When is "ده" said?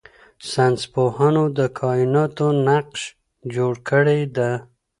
4.35-4.51